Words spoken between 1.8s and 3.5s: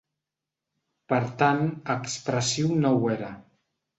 expressiu no ho era.